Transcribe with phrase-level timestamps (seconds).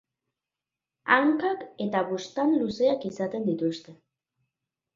[1.15, 3.99] Hankak eta buztana luzeak izaten dituzte.